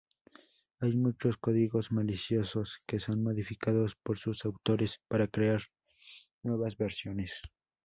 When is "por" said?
4.01-4.17